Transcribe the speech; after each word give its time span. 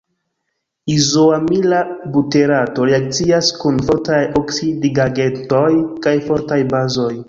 Izoamila 0.95 1.81
buterato 2.17 2.89
reakcias 2.93 3.53
kun 3.61 3.81
fortaj 3.91 4.25
oksidigagentoj 4.43 5.71
kaj 6.07 6.19
fortaj 6.31 6.65
bazoj. 6.77 7.13